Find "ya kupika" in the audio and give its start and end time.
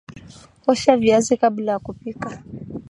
1.71-2.43